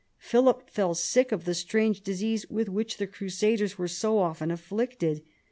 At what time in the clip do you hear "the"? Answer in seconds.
1.45-1.53, 2.97-3.05